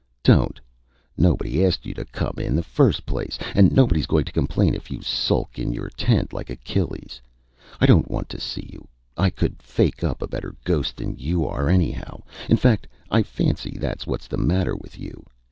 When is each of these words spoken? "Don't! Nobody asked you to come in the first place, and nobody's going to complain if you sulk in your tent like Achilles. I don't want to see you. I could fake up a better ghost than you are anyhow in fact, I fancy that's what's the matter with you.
"Don't! 0.23 0.59
Nobody 1.15 1.63
asked 1.63 1.85
you 1.85 1.93
to 1.93 2.05
come 2.05 2.33
in 2.39 2.55
the 2.55 2.63
first 2.63 3.05
place, 3.05 3.37
and 3.53 3.71
nobody's 3.71 4.07
going 4.07 4.25
to 4.25 4.31
complain 4.31 4.73
if 4.73 4.89
you 4.89 4.99
sulk 5.03 5.59
in 5.59 5.71
your 5.71 5.89
tent 5.89 6.33
like 6.33 6.49
Achilles. 6.49 7.21
I 7.79 7.85
don't 7.85 8.09
want 8.09 8.27
to 8.29 8.41
see 8.41 8.67
you. 8.73 8.87
I 9.15 9.29
could 9.29 9.61
fake 9.61 10.03
up 10.03 10.23
a 10.23 10.27
better 10.27 10.55
ghost 10.63 10.97
than 10.97 11.17
you 11.19 11.45
are 11.47 11.69
anyhow 11.69 12.21
in 12.49 12.57
fact, 12.57 12.87
I 13.11 13.21
fancy 13.21 13.77
that's 13.77 14.07
what's 14.07 14.25
the 14.27 14.37
matter 14.37 14.75
with 14.75 14.97
you. 14.97 15.23